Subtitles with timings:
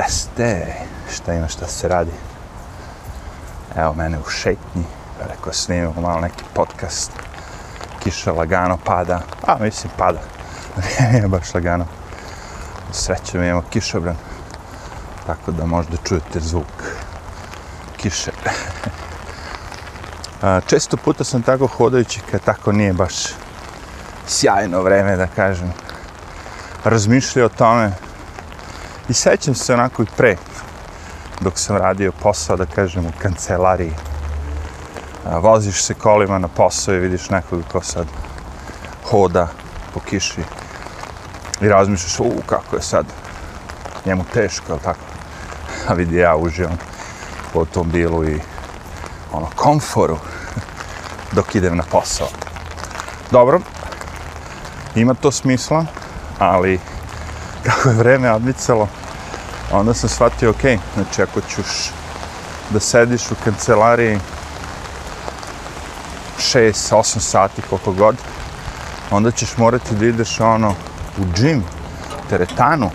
[0.00, 0.74] Deste,
[1.14, 2.10] šta ima šta se radi?
[3.76, 4.84] Evo mene u šetnji,
[5.28, 7.12] rekao snimam malo neki podcast.
[8.02, 10.18] Kiša lagano pada, a mislim pada,
[11.12, 11.86] nije baš lagano.
[12.92, 14.16] Sreće mi imamo kišobran,
[15.26, 16.84] tako da možda čujete zvuk
[17.96, 18.30] kiše.
[20.68, 23.14] Često puta sam tako hodajući kad tako nije baš
[24.26, 25.72] sjajno vreme, da kažem,
[26.84, 27.92] razmišljao o tome
[29.08, 30.36] i sećam se onako i pre,
[31.40, 33.92] dok sam radio posao, da kažem, u kancelariji.
[35.26, 38.06] A, voziš se kolima na posao i vidiš nekog ko sad
[39.04, 39.48] hoda
[39.94, 40.42] po kiši
[41.60, 43.06] i razmišljaš, u, kako je sad
[44.06, 45.00] njemu teško, tako.
[45.88, 46.78] A vidi, ja uživam
[47.54, 48.40] u automobilu i
[49.32, 50.18] ono, komforu
[51.36, 52.28] dok idem na posao.
[53.30, 53.60] Dobro,
[54.94, 55.84] ima to smisla,
[56.38, 56.80] ali
[57.66, 58.88] kako je vreme odmicalo,
[59.72, 60.62] onda sam shvatio, ok,
[60.94, 61.90] znači ako ćuš
[62.70, 64.18] da sediš u kancelariji
[66.38, 68.16] 6-8 sati, koliko god,
[69.10, 70.74] onda ćeš morati da ideš ono
[71.18, 71.64] u džim,
[72.28, 72.90] teretanu,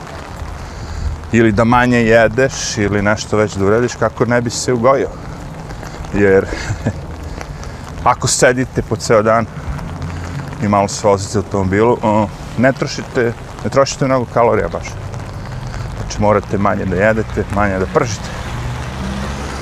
[1.32, 5.10] ili da manje jedeš, ili nešto već da urediš, kako ne bi se ugojio.
[6.14, 6.46] Jer
[8.04, 9.46] ako sedite po ceo dan
[10.64, 11.98] i malo se vozite u automobilu,
[12.58, 13.34] ne trošite,
[13.66, 14.88] ne trošite mnogo kalorija baš.
[15.98, 18.30] Znači morate manje da jedete, manje da pržite.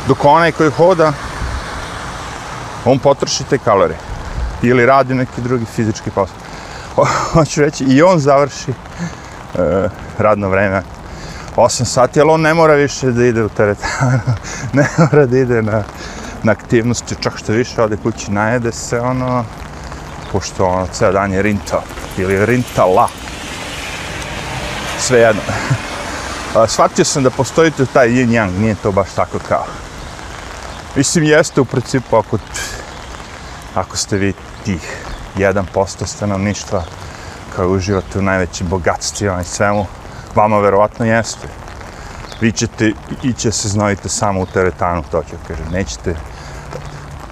[0.07, 1.13] Dok onaj koji hoda,
[2.85, 3.97] on potroši te kalorije.
[4.61, 6.35] Ili radi neki drugi fizički posao.
[7.33, 10.83] Hoću reći, i on završi e, radno vreme
[11.55, 14.19] 8 sati, ali on ne mora više da ide u teretanu,
[14.73, 15.83] ne mora da ide na,
[16.43, 19.45] na aktivnosti, čak što više ode kući, najede se, ono,
[20.31, 21.81] pošto ono, ceo dan je rinta,
[22.17, 23.07] ili rintala.
[25.07, 25.41] Sve jedno.
[26.73, 29.65] Shvatio sam da postoji tu taj yin yang, nije to baš tako kao.
[30.95, 32.37] Mislim, jeste u principu ako,
[33.75, 34.33] ako ste vi
[34.65, 34.97] tih
[35.37, 36.83] 1% stanovništva
[37.55, 39.85] kao uživate u najvećim bogatstvima i svemu,
[40.35, 41.47] vama verovatno jeste.
[42.41, 42.91] Vi ćete
[43.23, 45.65] iće se znojite samo u teretanu, to ću kažem.
[45.71, 46.15] Nećete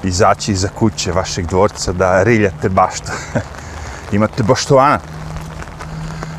[0.03, 3.12] izaći iza kuće vašeg dvorca da riljate baštu.
[4.12, 5.00] Imate baštovana.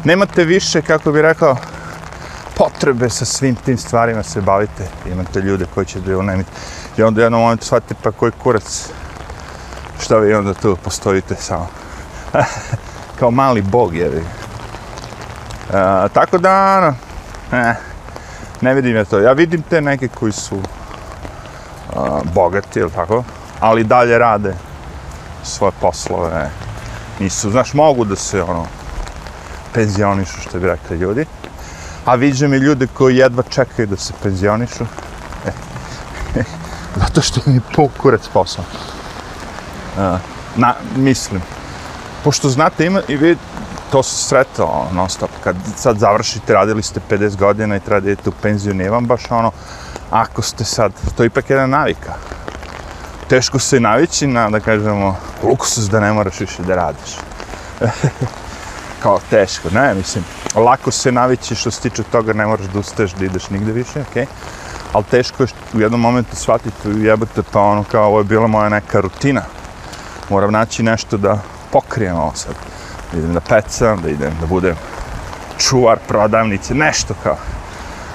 [0.04, 1.56] Nemate više, kako bi rekao,
[2.56, 4.88] potrebe sa svim tim stvarima se bavite.
[5.12, 6.44] Imate ljude koji će da je.
[6.96, 8.90] I onda jednom momentu shvatite pa koji kurac
[10.00, 11.68] šta vi onda tu postojite samo.
[13.18, 14.20] Kao mali bog je vi.
[14.20, 16.94] Uh, e, tako da, ono,
[17.52, 17.76] ne,
[18.60, 19.18] ne vidim ja to.
[19.18, 20.60] Ja vidim te neke koji su
[21.96, 23.24] a, bogati, ili tako,
[23.60, 24.54] ali dalje rade
[25.42, 26.50] svoje poslove.
[27.20, 28.66] Nisu, znaš, mogu da se, ono,
[29.74, 31.26] penzionišu, što bi rekli ljudi.
[32.04, 34.84] A viđem i ljude koji jedva čekaju da se penzionišu.
[35.46, 35.50] E,
[37.02, 38.64] zato što mi je pokurac posao.
[39.98, 40.18] E,
[40.56, 41.42] na, mislim.
[42.24, 43.36] Pošto znate, ima, i vi
[43.92, 45.30] to se sretao ono, non stop.
[45.44, 49.06] Kad sad završite, radili ste 50 godina i treba da idete u penziju, nije vam
[49.06, 49.50] baš ono,
[50.10, 52.14] ako ste sad, to je ipak jedna navika.
[53.28, 57.16] Teško se navići na, da kažemo, luksus da ne moraš više da radiš.
[59.02, 60.24] Kao teško, ne, mislim,
[60.54, 64.00] lako se navići što se tiče toga, ne moraš da ustaješ da ideš nigde više,
[64.10, 64.22] okej?
[64.22, 64.26] Okay?
[64.92, 68.68] Ali teško je u jednom momentu shvatiti jebate pa ono kao ovo je bila moja
[68.68, 69.42] neka rutina.
[70.30, 71.38] Moram naći nešto da
[71.70, 72.54] pokrijem ovo sad
[73.12, 74.76] da idem da pecam, da idem da budem
[75.58, 77.36] čuvar prodavnice, nešto kao.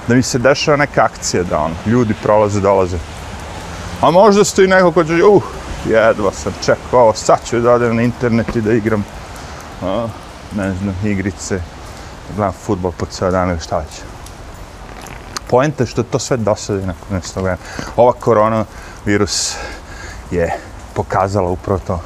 [0.08, 2.98] Da mi se dešava neka akcija da on, ljudi prolaze, dolaze.
[4.00, 5.42] A možda stoji neko ko će, uh,
[5.88, 9.04] jedva sam čekao sad ću da odem na internet i da igram,
[9.82, 10.10] Uh
[10.56, 11.60] ne znam, igrice,
[12.36, 14.02] gledam futbol po cijel dan ili šta će.
[15.50, 16.94] Poenta je što to sve dosadi na
[17.34, 17.56] vremena.
[17.96, 19.56] Ova koronavirus
[20.30, 20.54] je
[20.94, 22.00] pokazala upravo to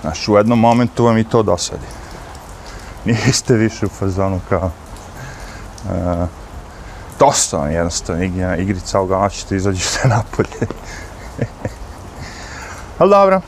[0.00, 1.86] Znaš, u jednom momentu vam i to dosadi.
[3.04, 4.70] Niste više u fazonu kao...
[5.90, 6.28] E, uh,
[7.18, 10.66] dosta vam jednostavno igra, igrica u glavu ono ćete izađete napolje.
[12.98, 13.40] ali dobro.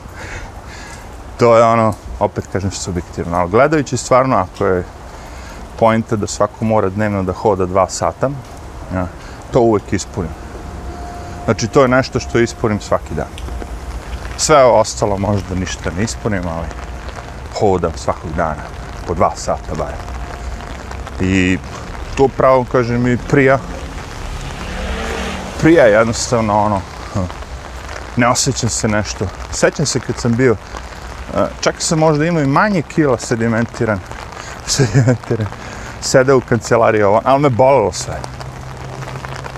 [1.37, 3.37] To je ono, opet kažem, subjektivno.
[3.37, 4.83] Ali gledajući stvarno, ako je
[5.79, 8.29] pojenta da svako mora dnevno da hoda dva sata,
[8.93, 9.07] ja,
[9.51, 10.31] to uvek ispunim.
[11.45, 13.27] Znači, to je nešto što ispunim svaki dan
[14.37, 16.67] sve ostalo možda ništa ne ispunim, ali
[17.59, 18.63] hodam svakog dana,
[19.07, 19.93] po dva sata bar.
[21.21, 21.57] I
[22.15, 23.59] to pravo, kažem mi, prija.
[25.59, 26.81] Prija jednostavno, ono,
[27.13, 27.19] hm.
[28.15, 29.27] ne osjećam se nešto.
[29.51, 30.55] Sećam se kad sam bio,
[31.61, 33.99] čak se možda imao i manje kila sedimentiran,
[34.65, 35.47] sedimentiran,
[36.01, 38.19] sedeo u kancelariji ovo, ali me bolilo sve.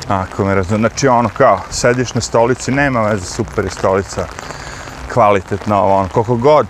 [0.07, 4.27] Ako me razumije, znači ono kao, sediš na stolici, nema veze, super je stolica,
[5.13, 6.67] kvalitetna, ovo, ono, koliko god,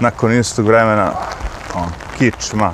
[0.00, 1.12] nakon istog vremena,
[1.74, 1.88] on,
[2.18, 2.72] kičma,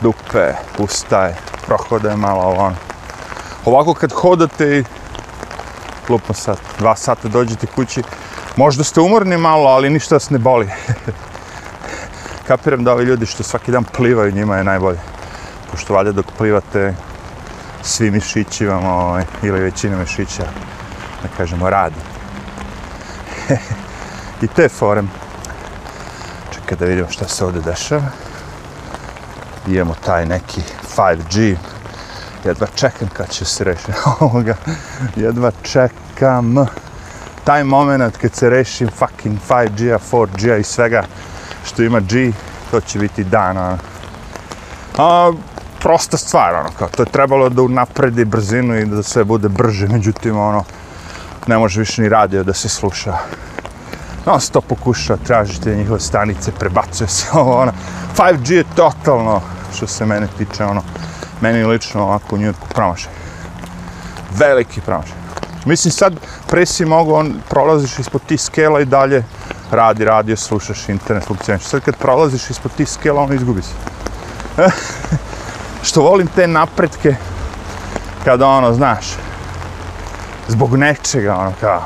[0.00, 1.36] dupe, ustaje,
[1.66, 2.76] prohode malo, ovo, ono.
[3.64, 4.84] Ovako kad hodate i
[6.08, 8.02] lupno sat, dva sata dođete kući,
[8.58, 10.70] možda ste umorni malo, ali ništa vas ne boli.
[12.48, 14.98] Kapiram da ovi ljudi što svaki dan plivaju, njima je najbolje.
[15.70, 16.94] Pošto valjda dok plivate,
[17.82, 20.42] svi mišići vam, ovaj, ili većina mišića,
[21.22, 22.00] da kažemo, radi.
[24.42, 25.10] I te forem.
[26.54, 28.10] Čekaj da vidimo šta se ovdje dešava.
[29.66, 30.60] Imamo taj neki
[30.96, 31.56] 5G.
[32.44, 34.56] Jedva čekam kad će se rešiti ovoga.
[35.16, 36.66] Jedva čekam
[37.48, 41.04] taj moment kad se rešim fucking 5G-a, 4G-a i svega
[41.66, 42.32] što ima G,
[42.70, 43.56] to će biti dan.
[43.56, 43.78] ono.
[44.98, 45.32] a
[45.80, 49.88] prosta stvar, ono, kao, to je trebalo da unapredi brzinu i da sve bude brže,
[49.88, 50.64] međutim, ono,
[51.46, 53.16] ne može više ni radio da se sluša.
[54.26, 57.72] No, sto pokuša tražite njihove stanice, prebacuje se ovo, ono,
[58.16, 59.40] 5G je totalno,
[59.76, 60.82] što se mene tiče, ono,
[61.40, 63.12] meni lično ovako u Njurku promašaj.
[64.38, 65.18] Veliki promašaj.
[65.64, 66.12] Mislim, sad
[66.48, 69.24] pre si mogu, on, prolaziš ispod tih skela i dalje
[69.70, 71.64] radi, radio, slušaš internet, funkcioniš.
[71.64, 73.72] Sad kad prolaziš ispod tih skela, on izgubi se.
[75.88, 77.16] što volim te napretke
[78.24, 79.06] kada ono, znaš,
[80.48, 81.82] zbog nečega, ono, kao,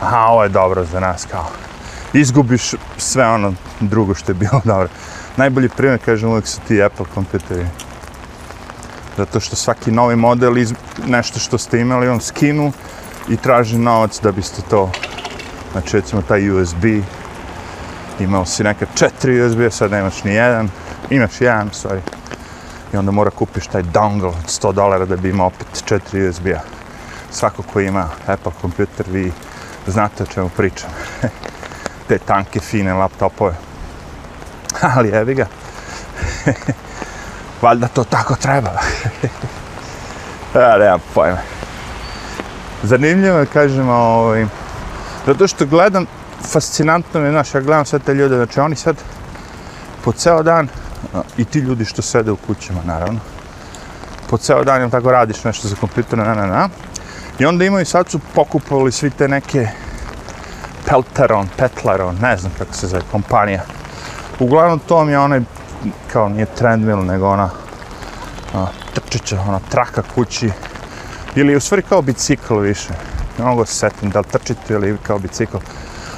[0.00, 1.46] aha, ovo je dobro za nas, kao,
[2.12, 4.88] izgubiš sve ono drugo što je bilo dobro.
[5.36, 7.66] Najbolji primjer, kažem, uvijek su ti Apple kompjuteri.
[9.16, 10.74] Zato što svaki novi model, iz,
[11.06, 12.72] nešto što ste imali, on skinu
[13.28, 14.90] i traži novac da biste to,
[15.72, 16.84] znači recimo taj USB,
[18.20, 20.68] imao si neka četiri USB, sad nemaš ni jedan,
[21.10, 22.00] imaš jedan, sorry,
[22.92, 26.60] i onda mora kupiš taj dongle od 100 dolara da bi imao opet 4 USB-a.
[27.30, 29.32] Svako ko ima Apple kompjuter, vi
[29.86, 30.90] znate o čemu pričam.
[32.08, 33.54] Te tanke, fine laptopove.
[34.96, 35.46] Ali evi ga.
[37.62, 38.70] Valjda to tako treba.
[40.54, 41.53] ja, nemam pojma.
[42.84, 44.46] Zanimljivo je, kažem, ovaj,
[45.26, 46.06] zato što gledam,
[46.52, 48.96] fascinantno mi je, znaš, ja gledam sve te ljude, znači oni sad
[50.04, 50.68] po ceo dan
[51.36, 53.20] i ti ljudi što sede u kućama, naravno.
[54.30, 56.68] Po ceo dan im tako radiš nešto za kompjuter, na, na, na.
[57.38, 59.68] I onda imaju, sad su pokupovali svi te neke
[60.88, 63.62] Pelteron, Petlaron, ne znam kako se zove, kompanija.
[64.38, 65.40] Uglavnom to mi je onaj,
[66.12, 67.50] kao nije treadmill, nego ona
[68.54, 70.50] a, trčića, ona traka kući.
[71.36, 72.88] Ili u stvari kao bicikl više.
[73.38, 75.56] Ne mogu se setim da li trčite ili kao bicikl.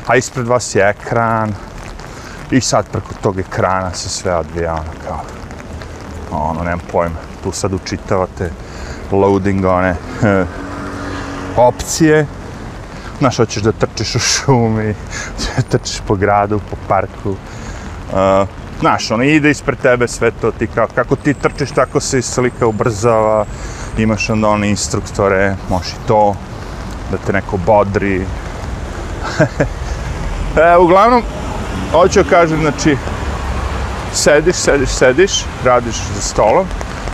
[0.07, 1.55] A ispred vas je ekran,
[2.51, 5.21] I sad preko tog ekrana se sve odvija, ono kao,
[6.31, 8.51] ono, nemam pojma, tu sad učitavate
[9.11, 9.97] loading, one,
[11.57, 12.27] opcije,
[13.19, 14.95] znaš, hoćeš da trčiš u šumi,
[15.57, 18.49] da trčiš po gradu, po parku, uh,
[18.81, 22.67] znaš, ono, ide ispred tebe sve to, ti kao, kako ti trčiš, tako se slika
[22.67, 23.45] ubrzava,
[23.99, 26.37] imaš onda one instruktore, možeš i to,
[27.11, 28.17] da te neko bodri.
[30.57, 31.23] e, uglavnom,
[31.93, 32.97] hoću kažem, znači,
[34.13, 36.67] sediš, sediš, sediš, radiš za stolom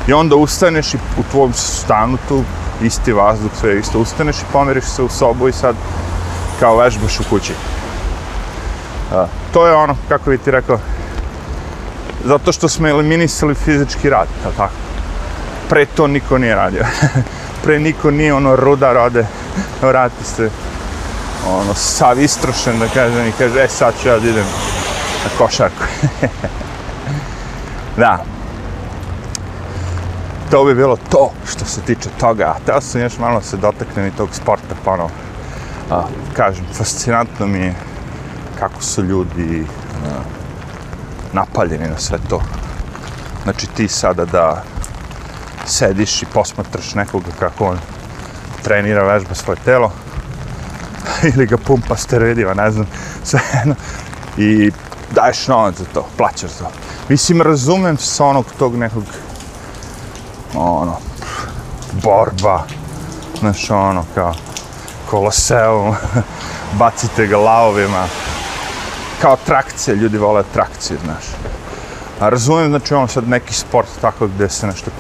[0.07, 2.45] i onda ustaneš i u tvojom stanu tu
[2.83, 5.77] isti vazduh, sve isto, ustaneš i pomeriš se u sobu i sad
[6.61, 7.53] kao vežbaš u kući.
[9.13, 10.79] E, to je ono, kako bi ti rekao,
[12.25, 14.92] zato što smo eliminisali fizički rad, tako.
[15.73, 16.85] Pre to niko nije radio.
[17.65, 19.27] Pre niko nije ono ruda rade,
[19.83, 20.51] vrati se
[21.49, 24.45] ono, sav istrošen, da kažem, i kaže, e, sad ću ja da idem
[25.25, 25.85] na košarku.
[28.03, 28.25] da.
[30.51, 32.45] To bi bilo to što se tiče toga.
[32.45, 35.09] A teo sam još malo se dotaknem i tog sporta, pa ono,
[35.91, 36.03] a,
[36.37, 37.75] kažem, fascinantno mi je
[38.59, 39.67] kako su ljudi
[40.07, 40.21] a,
[41.33, 42.43] napaljeni na sve to.
[43.45, 44.63] Znači ti sada da
[45.67, 47.79] sediš i posmatraš nekoga kako on
[48.63, 49.93] trenira, vežba svoje telo,
[51.35, 52.87] ili ga pumpa steroidima, ne znam,
[53.25, 53.75] sve jedno.
[54.37, 54.71] I
[55.11, 56.71] daješ novac za to, plaćaš to.
[57.09, 59.05] Mislim, razumem sa onog tog nekog,
[60.55, 60.97] ono,
[61.93, 62.63] borba,
[63.41, 64.35] znaš, ono, kao,
[65.11, 65.95] koloseum,
[66.79, 68.07] bacite ga lavovima,
[69.21, 71.25] kao trakcije, ljudi vole trakcije, znaš.
[72.21, 74.91] A razumem, znači, ono sad neki sport tako gde se nešto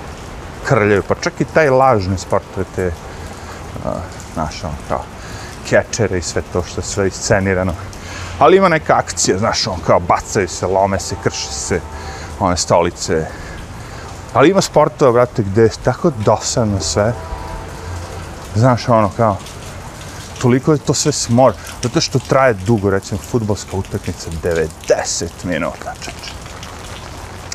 [0.69, 2.45] krljaju, pa čak i taj lažni sport,
[2.76, 3.92] te, uh,
[4.35, 5.04] znaš, ono, kao,
[5.69, 7.75] kečere i sve to što je sve iscenirano.
[8.38, 11.81] Ali ima neka akcija, znaš, on kao bacaju se, lome se, krše se,
[12.40, 13.26] one stolice.
[14.35, 17.12] Ali ima sportova, brate, gde je tako dosadno sve.
[18.54, 19.37] Znaš, ono, kao,
[20.40, 21.52] toliko je to sve smor,
[21.83, 26.33] zato što traje dugo, recimo, futbolska utakmica, 90 minuta, čeče.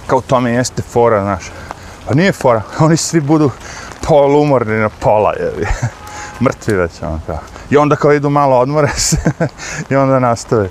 [0.07, 1.51] Kao tome jeste fora, znaš.
[2.07, 3.51] Pa nije fora, oni svi budu
[4.07, 5.67] polumorni na pola, jevi.
[6.43, 7.39] Mrtvi već, ono, kao.
[7.69, 9.17] I onda kao idu malo odmore se
[9.89, 10.69] i onda nastave.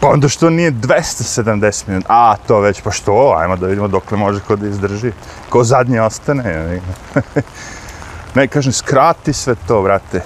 [0.00, 4.18] Pa onda što nije 270 minuta, a to već, pa što, ajmo da vidimo dokle
[4.18, 5.12] može ko da izdrži.
[5.48, 6.80] Ko zadnji ostane,
[8.34, 10.22] ne, kažem, skrati sve to, vrate.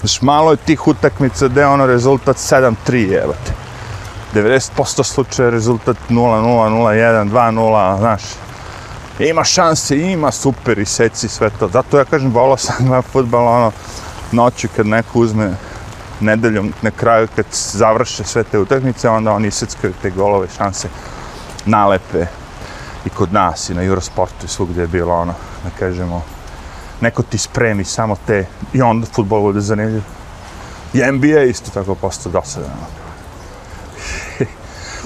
[0.00, 3.52] Znaš, malo je tih utakmica gde je ono rezultat 7-3, evo te.
[4.40, 8.22] 90% slučaja rezultat 0-0, 0-1, 2-0, znaš.
[9.18, 11.68] Ima šanse, ima super i seci sve to.
[11.68, 13.72] Zato ja kažem, volao sam gleda futbal, ono,
[14.32, 15.54] noću kad neko uzme
[16.20, 20.88] nedeljom na kraju kad završe sve te utakmice, onda oni iseckaju te golove šanse
[21.64, 22.26] nalepe
[23.06, 25.34] i kod nas i na Eurosportu i svugdje je bilo ono,
[25.64, 26.22] da kažemo,
[27.00, 30.02] neko ti spremi samo te i onda futbol bude zanimljiv.
[30.94, 32.70] I NBA isto tako postao dosadan.
[32.70, 32.86] Ono.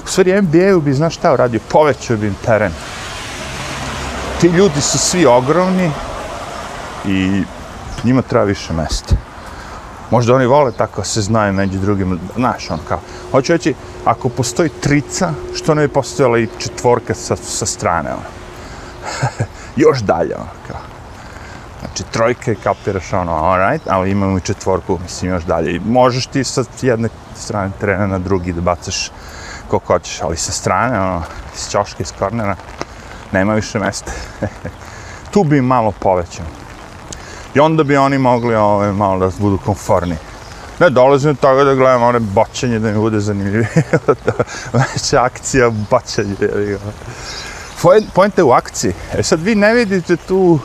[0.05, 2.71] U stvari NBA-u bi, znaš šta uradio, povećao bi im teren.
[4.43, 5.91] Ti ljudi su svi ogromni
[7.05, 7.43] i
[8.03, 9.15] njima treba više mesta.
[10.11, 12.99] Možda oni vole tako se znaju među drugim, znaš, on kao,
[13.31, 13.73] hoću reći,
[14.05, 18.27] ako postoji trica, što ne bi postojala i četvorka sa, sa strane, ono.
[19.85, 20.81] Još dalje, ono, kao.
[21.79, 25.75] Znači, trojka je kapiraš, ono, alright, ali imamo i četvorku, mislim, još dalje.
[25.75, 29.11] I možeš ti sa jedne strane terena na drugi da bacaš
[29.67, 31.23] koliko hoćeš, ali sa strane, ono,
[31.55, 32.55] iz čoške, iz kornera,
[33.33, 34.11] nema više mesta.
[35.33, 36.45] tu bi im malo povećao.
[37.55, 40.15] I onda bi oni mogli ove, ovaj, malo da budu konforni.
[40.79, 43.69] Ne dolazim do toga da gledam one bačanje da mi bude zanimljivije.
[44.73, 46.35] Veća znači, akcija bačanje.
[47.83, 48.29] Ono.
[48.37, 48.93] je u akciji.
[49.13, 50.59] E sad vi ne vidite tu,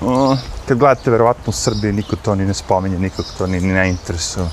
[0.00, 3.90] uh, kad gledate verovatno u Srbiji, niko to ni ne spominje, nikog to ni ne
[3.90, 4.46] interesuje.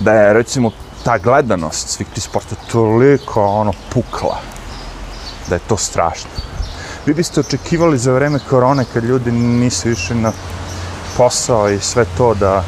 [0.00, 0.70] Da je recimo
[1.04, 4.40] ta gledanost svih tih sporta toliko ono pukla.
[5.48, 6.51] Da je to strašno.
[7.06, 10.32] Vi biste očekivali za vreme korone kad ljudi nisu više na
[11.16, 12.64] posao i sve to da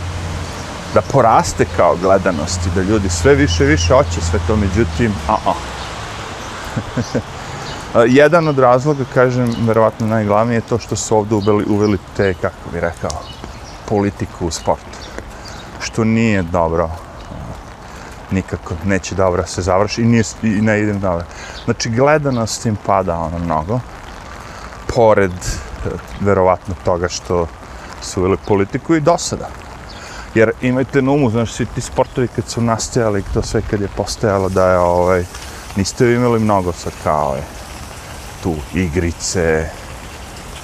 [0.94, 5.36] da poraste kao gledanost i da ljudi sve više više hoće sve to, međutim, a
[5.46, 5.54] a.
[8.06, 12.70] Jedan od razloga, kažem, verovatno najglavnije je to što su ovdje uveli, uveli te, kako
[12.72, 13.10] bi rekao,
[13.88, 14.98] politiku u sportu.
[15.80, 16.90] Što nije dobro,
[18.30, 21.24] nikako neće dobro se završi i, nije, i ne idem dobro.
[21.64, 23.80] Znači, gledanost im pada ono mnogo,
[24.94, 25.88] pored, e,
[26.20, 27.46] verovatno, toga što
[28.02, 29.48] su uveli politiku i do sada.
[30.34, 33.88] Jer imajte na umu, znaš, svi ti sportovi kad su nastajali, to sve kad je
[33.96, 35.24] postajalo da je, ovaj,
[35.76, 37.42] niste imali mnogo sad kao, je,
[38.42, 39.68] tu igrice,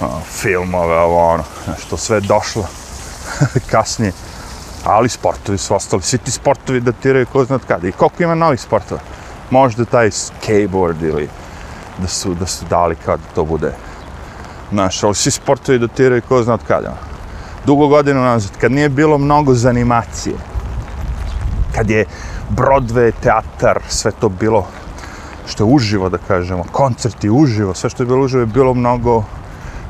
[0.00, 2.66] o, filmove, ovo, ono, znaš, to sve je došlo
[3.72, 4.12] kasnije.
[4.84, 7.88] Ali sportovi su ostali, svi ti sportovi datiraju ko zna kada.
[7.88, 9.00] I koliko ima novih sportova?
[9.50, 11.28] Možda taj skateboard ili
[11.98, 13.72] da su, da su dali kao da to bude.
[14.70, 16.98] Znaš, ali svi sportovi dotiraju ko zna od kada ono.
[17.66, 20.36] dugo godina nazad, kad nije bilo mnogo zanimacije,
[21.74, 22.04] kad je
[22.50, 24.66] Broadway, teatar, sve to bilo
[25.46, 29.24] što je uživo, da kažemo, koncerti uživo, sve što je bilo uživo je bilo mnogo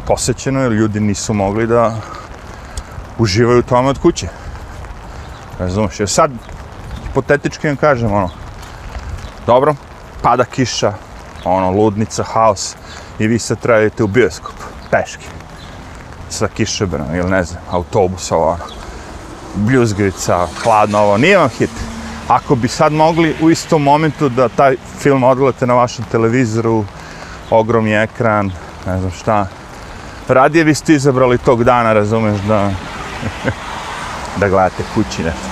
[0.07, 1.97] posećeno, jer ljudi nisu mogli da
[3.19, 4.29] uživaju u tome od kuće.
[5.59, 6.31] Razumiješ, jer sad,
[7.07, 8.29] hipotetički vam kažem, ono,
[9.47, 9.75] dobro,
[10.23, 10.93] pada kiša,
[11.45, 12.77] ono, ludnica, haos,
[13.21, 14.55] i vi sad trajete u bioskop,
[14.91, 15.27] peški
[16.29, 21.71] sa kišobranom ili ne znam, autobusa, ovo, ono, hladno ovo, nije vam hit.
[22.29, 26.85] Ako bi sad mogli u istom momentu da taj film odgledate na vašem televizoru,
[27.51, 28.51] ogromni ekran,
[28.87, 29.47] ne znam šta,
[30.29, 32.71] radije biste izabrali tog dana, razumeš, da,
[34.41, 35.49] da gledate kući nešto.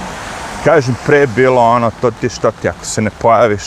[0.64, 3.62] Kažem, pre bilo ono, to ti što ti, ako se ne pojaviš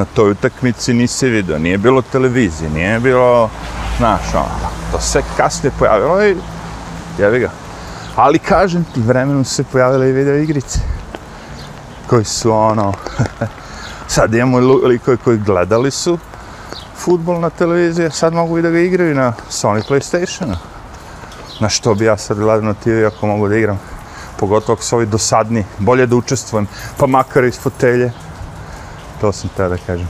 [0.00, 3.50] na toj utakmici, nisi vidio, nije bilo televizije, nije bilo,
[3.98, 6.36] znaš, ono, to se kasnije pojavilo i
[7.18, 7.50] jevi ga.
[8.16, 10.78] Ali kažem ti, vremenom se pojavile i video igrice
[12.06, 12.92] koji su ono,
[14.14, 16.18] sad imamo likove koji gledali su
[16.96, 20.56] futbol na televiziji, sad mogu i da ga igraju na Sony Playstationu.
[21.60, 23.80] Na što bi ja sad gledao na TV ako mogu da igram?
[24.36, 26.66] Pogotovo ako su ovi dosadni, bolje da učestvujem,
[26.98, 28.12] pa makar iz fotelje.
[29.20, 30.08] To sam te da kažem.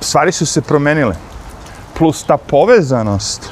[0.00, 1.14] Stvari su se promenile
[1.94, 3.50] plus ta povezanost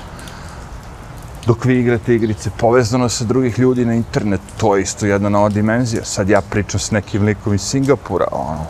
[1.47, 5.49] dok vi igrate igrice, povezanost sa drugih ljudi na internet, to je isto jedna nova
[5.49, 6.05] dimenzija.
[6.05, 8.67] Sad ja pričam s nekim likom iz Singapura, ono,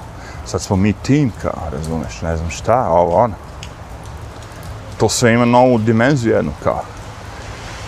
[0.47, 3.35] sad smo mi tim, kao, razumeš, ne znam šta, ovo, ono.
[4.97, 6.83] To sve ima novu dimenziju jednu, kao.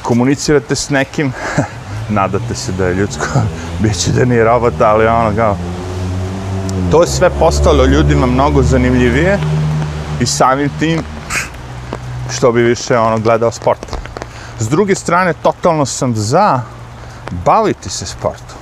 [0.02, 1.32] Komunicirate s nekim,
[2.18, 3.26] nadate se da je ljudsko
[3.82, 5.56] biće da nije robota, ali ono kao,
[6.90, 9.38] to je sve postalo ljudima mnogo zanimljivije
[10.20, 11.02] i samim tim
[12.30, 13.86] što bi više ono gledao sport.
[14.58, 16.60] S druge strane, totalno sam za
[17.44, 18.56] baviti se sportom.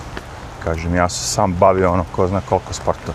[0.64, 3.12] Kažem, ja sam sam bavio ono ko zna koliko sporta.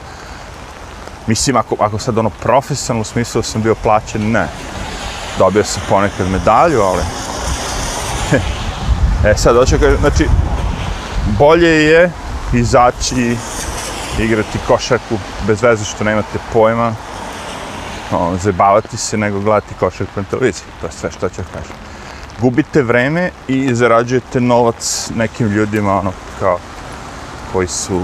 [1.27, 4.47] Mislim, ako, ako sad ono profesionalno smislu sam bio plaćen, ne.
[5.39, 7.03] Dobio sam ponekad medalju, ali...
[9.31, 10.27] e sad, hoću kažem, znači,
[11.37, 12.11] bolje je
[12.53, 13.37] izaći
[14.19, 16.95] igrati košarku bez veze što nemate pojma,
[18.11, 20.65] ono, zabavati se nego gledati košarku na televiziji.
[20.81, 21.75] To je sve što ću kažem.
[22.41, 26.59] Gubite vreme i zarađujete novac nekim ljudima, ono, kao,
[27.53, 28.01] koji su,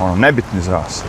[0.00, 1.02] ono, nebitni za vas.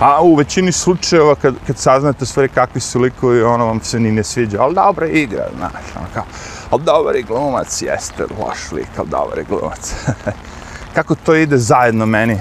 [0.00, 4.12] A u većini slučajeva, kad, kad saznate stvari kakvi su likovi, ono vam se ni
[4.12, 6.24] ne sviđa, ali dobra igra, znaš, ono kao,
[6.70, 9.94] ali dobar je glumac, jeste, loš lik, ali dobar je glumac.
[10.94, 12.40] Kako to ide zajedno meni?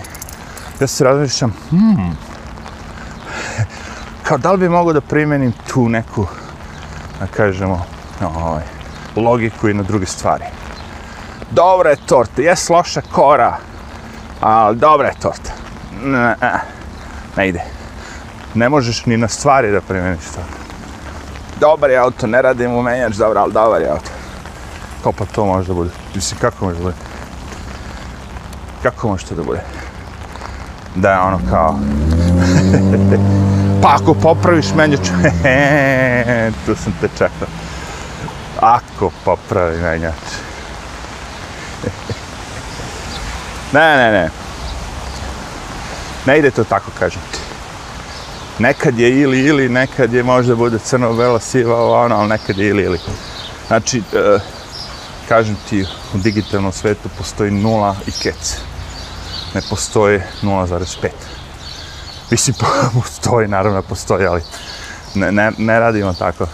[0.80, 2.18] Ja se razmišljam, hmm,
[4.24, 6.26] kao da li bi mogao da primenim tu neku,
[7.20, 7.86] da kažemo,
[8.22, 8.64] ovaj,
[9.16, 10.44] logiku i na druge stvari.
[11.52, 13.58] Dobra je torta, jes loša kora,
[14.42, 15.52] ali dobra je torta.
[16.04, 16.62] Ne, ne,
[17.38, 17.62] ne ide.
[18.54, 20.42] Ne možeš ni na stvari da primeniš to.
[21.60, 24.10] Dobar je auto, ne radim u menjač, dobro, ali dobar je auto.
[25.04, 25.90] Kao pa to može da bude?
[26.16, 27.11] Mislim, kako može da bude?
[28.84, 29.62] Kako može to da bude?
[30.96, 31.80] Da je ono kao...
[33.82, 35.00] pa ako popraviš menjač,
[36.66, 37.48] tu sam te čekao.
[38.60, 40.14] Ako popravi menjač.
[43.74, 44.30] ne, ne, ne.
[46.26, 47.40] Ne ide to tako, kažem ti.
[48.60, 52.68] Nekad je ili, ili, nekad je možda bude crno, belo, siva, ono, ali nekad je
[52.68, 53.00] ili, ili.
[53.68, 54.42] Znači, uh,
[55.28, 58.58] kažem ti, u digitalnom svetu postoji nula i kec.
[59.56, 61.10] Ne postoji 0,5.
[62.32, 62.56] Mislim,
[63.02, 64.42] postoji, naravno postoji, ali
[65.16, 66.48] ne, ne, ne radimo tako.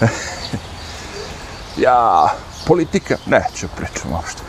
[1.86, 2.28] ja,
[2.66, 4.42] politika, neću pričam uopšte.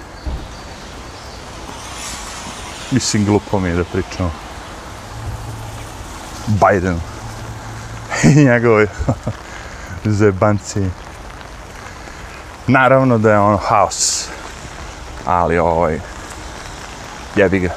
[2.92, 4.32] Mislim, glupo mi je da pričam.
[6.48, 7.00] Biden
[8.24, 8.88] i njegovoj
[10.06, 10.90] zebanci.
[12.68, 14.28] Naravno da je on haos,
[15.26, 16.00] ali ovaj,
[17.40, 17.70] jebi ga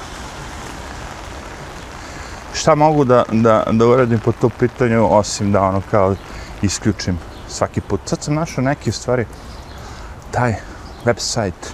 [2.63, 6.15] šta mogu da, da, da uradim po to pitanju, osim da ono kao
[6.63, 8.01] isključim svaki put.
[8.05, 9.27] Sad sam našao neke stvari,
[10.31, 10.55] taj
[11.05, 11.73] website,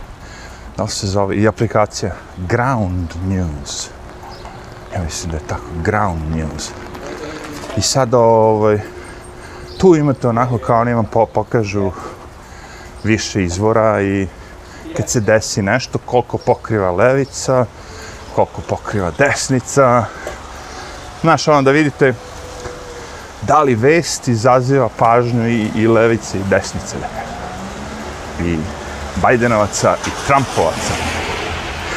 [0.76, 3.88] da li se zove, i aplikacija, Ground News.
[4.94, 6.70] Ja mislim da je tako, Ground News.
[7.76, 8.80] I sad ovaj,
[9.78, 11.90] tu imate onako kao oni vam pokažu
[13.04, 14.28] više izvora i
[14.96, 17.66] kad se desi nešto, koliko pokriva levica,
[18.34, 20.04] koliko pokriva desnica,
[21.20, 22.14] Znaš, ono da vidite
[23.42, 26.96] da li vest izaziva pažnju i, i levice i desnice.
[28.44, 28.56] I
[29.22, 30.94] Bajdenovaca i Trumpovaca.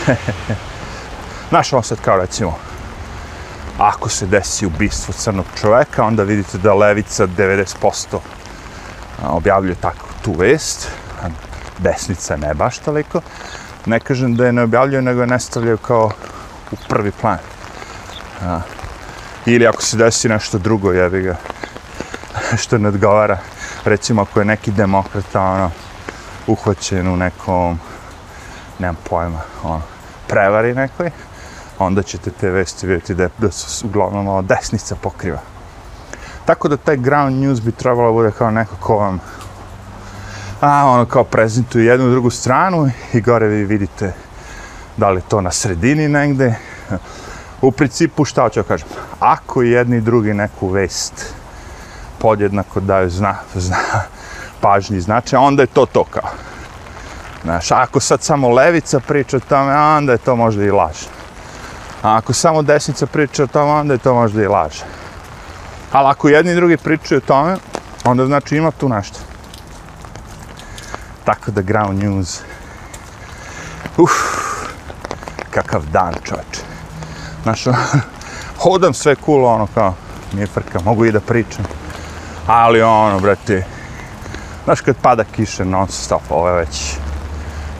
[1.49, 2.57] Znaš, ono sad kao recimo,
[3.77, 8.17] ako se desi ubistvo crnog čoveka, onda vidite da levica 90%
[9.23, 10.87] objavljuje takvu tu vest,
[11.81, 13.21] desnica ne baš toliko.
[13.85, 16.11] Ne kažem da je ne objavljaju, nego je ne stavljaju kao
[16.71, 17.37] u prvi plan.
[18.41, 18.61] A,
[19.45, 21.35] ili ako se desi nešto drugo, jebi ga,
[22.61, 23.37] što ne odgovara.
[23.85, 25.71] Recimo, ako je neki demokrata, ono,
[26.47, 27.79] uhvaćen u nekom,
[28.79, 29.81] nemam pojma, ono,
[30.27, 31.11] prevari nekoj,
[31.79, 35.39] onda ćete te vesti vidjeti da, da su uglavnom ovo desnica pokriva.
[36.45, 39.19] Tako da taj ground news bi trebalo bude kao neko ko vam
[40.61, 44.13] a, ono kao prezentuje jednu drugu stranu i gore vi vidite
[44.97, 46.55] da li to na sredini negde
[47.61, 48.87] u principu šta hoću kažem,
[49.19, 51.33] ako jedni i drugi neku vest
[52.19, 53.77] podjednako daju zna, zna,
[54.61, 56.29] pažnji značaj, onda je to to kao.
[57.43, 60.97] Znaš, ako sad samo levica priča o tome, onda je to možda i laž.
[62.01, 64.81] A ako samo desnica priča o tome, onda je to možda i laž.
[65.91, 67.55] Ali ako jedni i drugi pričaju o tome,
[68.03, 69.30] onda znači ima tu nešto.
[71.23, 72.39] Tako da ground news.
[73.97, 74.11] Uf,
[75.51, 76.61] kakav dan čovječe.
[77.43, 77.77] Znaš, ono,
[78.63, 79.93] hodam sve cool, ono, kao,
[80.33, 81.65] nije frka, mogu i da pričam.
[82.47, 83.65] Ali, ono, brate,
[84.63, 86.95] znaš, kad pada kiša non stop, ovo je već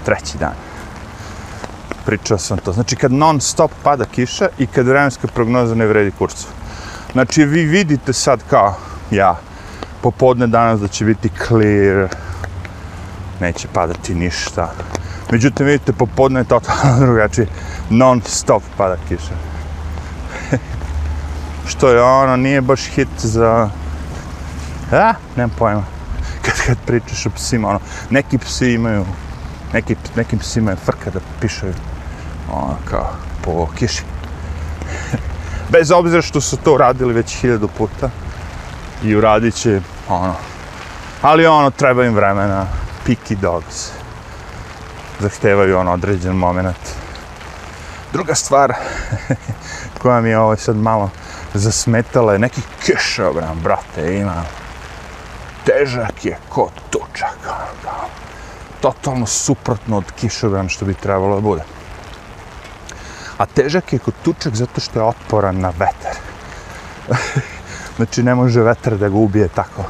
[0.06, 0.54] treći dan.
[2.06, 2.74] Pričao sam to.
[2.74, 6.48] Znači, kad non stop pada kiša i kad vremenska prognoza ne vredi kurcu.
[7.12, 8.76] Znači, vi vidite sad kao,
[9.12, 9.36] ja,
[10.02, 12.08] popodne danas da će biti clear,
[13.42, 14.72] neće padati ništa.
[15.32, 17.48] Međutim, vidite, popodne je totalno drugačije.
[17.90, 19.36] Non stop pada kiša.
[21.72, 23.70] Što je ono, nije baš hit za...
[24.92, 25.84] A, nemam pojma.
[26.46, 29.06] Kad, kad pričaš o psima, ono, neki psi imaju,
[29.74, 31.74] neki, nekim psima je frka da pišaju,
[32.52, 33.10] ono, kao,
[33.44, 34.04] po kiši.
[35.70, 38.10] Bez obzira što su to radili već hiljadu puta
[39.04, 40.36] i uradit će, ono,
[41.22, 42.66] ali ono, treba im vremena,
[43.06, 43.92] picky dogs,
[45.20, 46.78] zahtevaju on određen moment.
[48.14, 48.74] Druga stvar
[50.02, 51.10] koja mi je ovo sad malo
[51.54, 54.44] zasmetala je neki kešobran, brate, ima.
[55.66, 57.38] Težak je ko tučak.
[57.46, 58.08] Ono
[58.82, 61.64] Totalno suprotno od kišobran što bi trebalo da bude.
[63.38, 66.18] A težak je kod tučak zato što je otporan na vetar.
[67.98, 69.84] znači ne može vetar da ga ubije tako.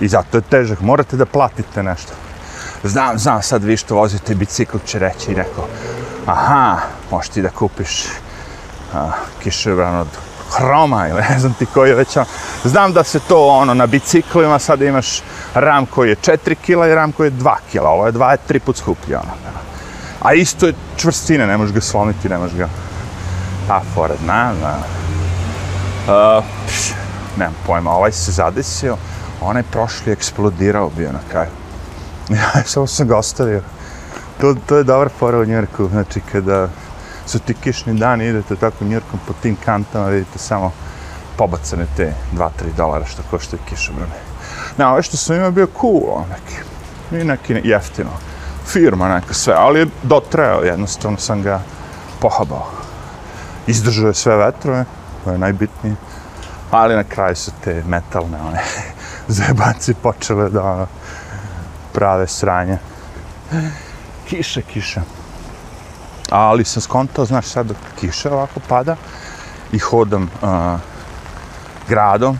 [0.00, 0.80] I zato je težak.
[0.80, 2.12] Morate da platite nešto.
[2.84, 5.68] Znam, znam, sad vi što vozite bicikl će reći neko.
[6.26, 6.76] Aha,
[7.10, 8.04] možeš ti da kupiš
[8.94, 9.10] a,
[9.42, 10.08] kišobran od
[10.50, 12.24] hroma ili ne znam ti koji već on.
[12.64, 15.22] Znam da se to ono na biciklima sad imaš
[15.54, 17.90] ram koji je 4 kila i ram koji je 2 kila.
[17.90, 19.32] Ovo je 2 3 put skuplje ono.
[20.22, 22.68] A isto je čvrstine, ne možeš ga slomiti, ne možeš ga...
[23.68, 24.76] Ta fora, na, na.
[24.76, 26.92] Uh, pš,
[27.36, 28.96] nemam pojma, ovaj se zadesio,
[29.40, 31.50] onaj prošli eksplodirao bio ono, na kraju.
[32.36, 33.62] Ja samo sam ga ostavio.
[34.40, 36.68] To, to je dobar fora u Njurku, znači kada
[37.26, 40.72] su ti kišni dani, idete tako Njurkom po tim kantama, vidite samo
[41.36, 44.12] pobacane te 2-3 dolara što koštaju kišobrane.
[44.78, 48.10] Ne, ovo ovaj što sam imao bio cool, ono, neki, i neki jeftino
[48.66, 51.60] firma neka sve, ali je dotreo, jednostavno sam ga
[52.20, 52.66] pohabao.
[53.66, 54.84] Izdržao je sve vetrove,
[55.24, 55.96] to je najbitnije,
[56.70, 58.62] ali na kraju su te metalne, one
[59.38, 60.86] zebanci počele da ono,
[62.00, 62.78] prave sranje.
[64.28, 65.02] Kiša, kiša.
[66.30, 68.96] Ali sam skontao, znaš, sad dok kiša ovako pada
[69.72, 70.80] i hodam uh,
[71.88, 72.38] gradom,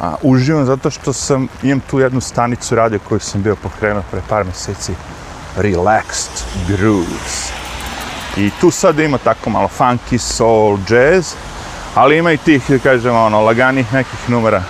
[0.00, 4.20] a, uživam zato što sam, imam tu jednu stanicu radio koju sam bio pokrenuo pre
[4.28, 4.94] par meseci
[5.56, 7.50] relaxed grooves.
[8.36, 11.34] I tu sad ima tako malo funky, soul, jazz,
[11.94, 14.62] ali ima i tih, da kažemo, ono, laganih nekih numera,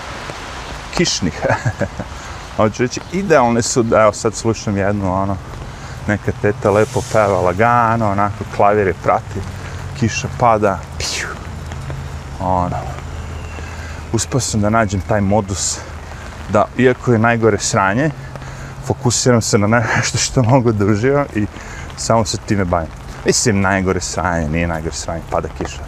[0.97, 1.43] kišnih.
[2.57, 5.37] Hoću reći, idealne su, da evo sad slušam jednu, ono,
[6.09, 9.41] neka teta lepo peva lagano, onako klavir je prati,
[10.01, 11.29] kiša pada, piju,
[12.41, 12.77] ono.
[14.13, 15.79] Uspio sam da nađem taj modus
[16.53, 18.11] da, iako je najgore sranje,
[18.87, 21.47] fokusiram se na nešto što mogu da uživam i
[21.97, 22.89] samo se time bavim.
[23.27, 25.83] Mislim, najgore sranje, nije najgore sranje, pada kiša.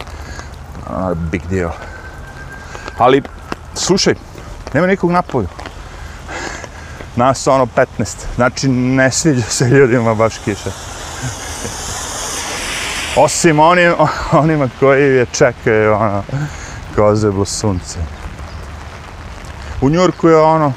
[0.89, 1.71] Uh, big deal.
[2.97, 3.23] Ali,
[3.73, 4.15] slušaj,
[4.73, 5.47] nema nikog napolju.
[7.15, 7.67] Nas ono
[7.99, 10.71] 15, znači ne sviđa se ljudima baš kiša.
[13.15, 13.93] Osim onim,
[14.31, 16.23] onima koji je čekaju, ono,
[16.95, 17.99] kao sunce.
[19.81, 20.73] U Njurku je ono,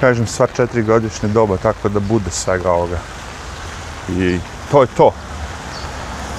[0.00, 2.98] kažem, sva četiri godišnje doba, tako da bude svega ovoga.
[4.08, 4.38] I
[4.70, 5.12] to je to.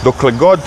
[0.04, 0.60] Dokle god,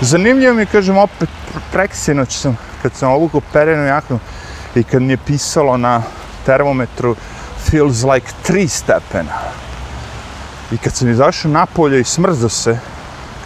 [0.00, 1.28] zanimljivo mi je, kažem, opet
[1.72, 4.18] preksinoć sam, kad sam obuku perenu jaknu
[4.74, 6.02] i kad mi je pisalo na
[6.46, 7.16] termometru
[7.70, 9.38] feels like 3 stepena.
[10.72, 12.78] I kad sam izašao napolje i smrzao se,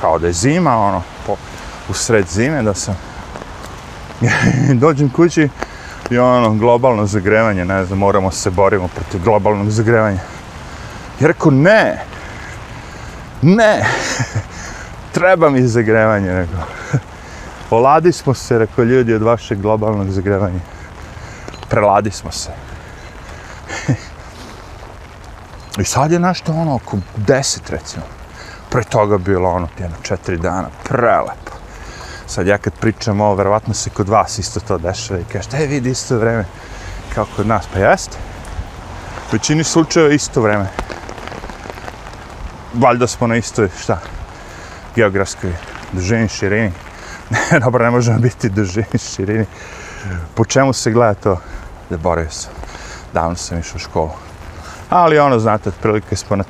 [0.01, 1.37] kao da je zima, ono, po,
[1.89, 2.97] u sred zime, da sam
[4.85, 5.49] dođem kući
[6.11, 10.21] i ono, globalno zagrevanje, ne znam, moramo se borimo protiv globalnog zagrevanja.
[11.21, 12.05] Ja rekao, ne,
[13.43, 13.87] ne,
[15.15, 16.63] treba mi zagrevanje, rekao.
[17.71, 20.61] Oladi smo se, rekao ljudi, od vašeg globalnog zagrevanja.
[21.69, 22.74] Preladi smo se.
[25.79, 28.05] I sad je nešto ono, oko deset, recimo.
[28.71, 31.55] Pre toga bilo ono, jedno, četiri dana, prelepo
[32.27, 35.67] sad ja kad pričam ovo, verovatno se kod vas isto to dešava i kažete, e,
[35.67, 36.45] vidi isto vreme
[37.15, 38.17] kao kod nas, pa jeste.
[39.29, 40.67] U većini slučajeva isto vreme.
[42.75, 44.01] Valjda smo na istoj, šta,
[44.97, 45.53] geografskoj
[45.93, 46.73] dužini, širini.
[47.31, 49.47] Ne, dobro, ne možemo biti dužini, širini.
[50.35, 51.41] Po čemu se gleda to?
[51.91, 52.53] Da boravio sam.
[53.13, 54.11] Davno sam išao u školu.
[54.91, 56.45] Ali ono, znate, otprilike smo na,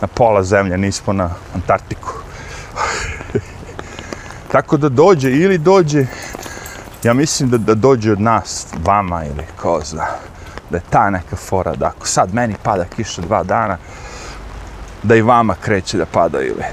[0.00, 2.12] na pola zemlje, nismo na Antarktiku.
[4.52, 6.06] Tako da dođe ili dođe,
[7.02, 10.06] ja mislim da, da dođe od nas, vama ili ko zna,
[10.70, 13.78] da je ta neka fora, da ako sad meni pada kiša dva dana,
[15.02, 16.64] da i vama kreće da pada ili...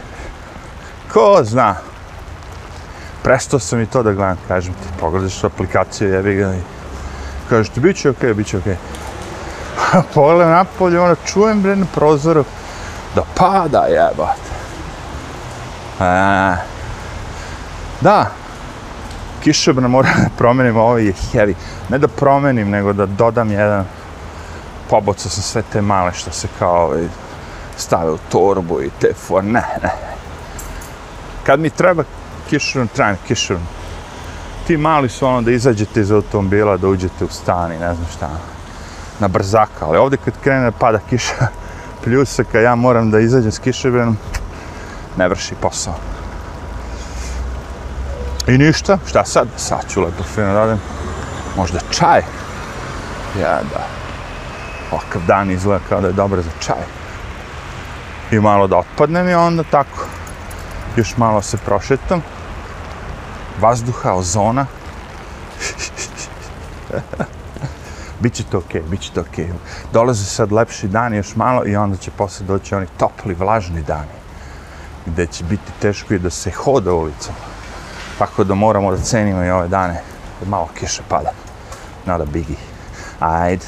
[1.13, 1.75] Ko zna?
[3.23, 6.59] Prestao sam i to da gledam, kažem ti, pogledaš aplikaciju, jebi ga i
[7.49, 8.73] kažeš ti, bit će okej, okay, bit će okej.
[8.73, 8.98] Okay.
[10.13, 12.45] Pogledam napolje, ono, čujem bre na prozoru
[13.15, 14.49] da pada jebate.
[15.99, 16.55] E,
[18.01, 18.31] da,
[19.43, 21.53] kišobra moram da promenim, ovo je heavy.
[21.89, 23.85] Ne da promenim, nego da dodam jedan,
[24.89, 27.07] pobocao sam sve te male što se kao ovaj,
[27.77, 29.91] stave u torbu i te for, ne, ne.
[31.43, 32.03] Kad mi treba
[32.49, 33.65] kišobra, trebam kišobra.
[34.67, 38.07] Ti mali su ono da izađete iz automobila, da uđete u stan i ne znam
[38.17, 38.29] šta.
[39.19, 41.47] Na brzaka, ali ovdje kad krene da pada kiša,
[42.03, 44.17] pljusaka, ja moram da izađem s kišobranom,
[45.17, 45.95] ne vrši posao.
[48.47, 49.47] I ništa, šta sad?
[49.57, 50.79] Sad ću lepo fino radim.
[51.57, 52.21] Možda čaj.
[53.41, 53.87] Ja da.
[54.91, 56.83] Ovakav dan izgleda kao da je dobro za čaj.
[58.31, 60.05] I malo da otpadnem i onda tako.
[60.95, 62.21] Još malo se prošetam.
[63.59, 64.65] Vazduha, ozona.
[68.19, 69.45] Biće to okej, okay, biće to okej.
[69.45, 69.91] Okay.
[69.93, 74.19] Dolaze sad lepši dani još malo i onda će posle doći oni topli, vlažni dani.
[75.05, 77.33] Gde će biti teško i da se hoda ulicom.
[78.19, 80.01] Tako da moramo da cenimo i ove dane.
[80.45, 81.31] Malo kiše pada.
[82.05, 82.55] Nada bigi.
[83.19, 83.65] Ajde.